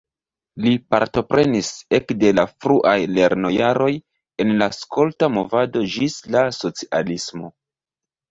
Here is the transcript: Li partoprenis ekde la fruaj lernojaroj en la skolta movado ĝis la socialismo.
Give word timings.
Li 0.65 0.69
partoprenis 0.93 1.67
ekde 1.97 2.29
la 2.37 2.45
fruaj 2.63 2.95
lernojaroj 3.19 3.91
en 4.45 4.55
la 4.63 4.69
skolta 4.77 5.29
movado 5.37 5.85
ĝis 5.97 6.17
la 6.37 6.43
socialismo. 6.61 7.53